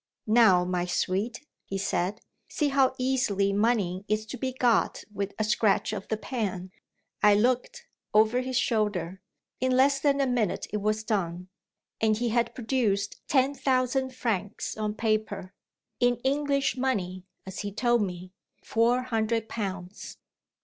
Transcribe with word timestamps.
"Now, 0.25 0.65
my 0.65 0.85
sweet," 0.87 1.45
he 1.63 1.77
said, 1.77 2.21
"see 2.49 2.69
how 2.69 2.95
easily 2.97 3.53
money 3.53 4.03
is 4.07 4.25
to 4.25 4.37
be 4.39 4.51
got 4.51 5.03
with 5.13 5.35
a 5.37 5.43
scratch 5.43 5.93
of 5.93 6.07
the 6.07 6.17
pen." 6.17 6.71
I 7.21 7.35
looked, 7.35 7.85
over 8.11 8.41
his 8.41 8.57
shoulder. 8.57 9.21
In 9.59 9.77
less 9.77 9.99
than 9.99 10.19
a 10.19 10.25
minute 10.25 10.65
it 10.73 10.77
was 10.77 11.03
done; 11.03 11.49
and 12.01 12.17
he 12.17 12.29
had 12.29 12.55
produced 12.55 13.21
ten 13.27 13.53
thousand 13.53 14.15
francs 14.15 14.75
on 14.75 14.95
paper 14.95 15.53
in 15.99 16.15
English 16.23 16.75
money 16.75 17.27
(as 17.45 17.59
he 17.59 17.71
told 17.71 18.01
me), 18.01 18.31
four 18.63 19.03
hundred 19.03 19.47
pounds. 19.47 20.17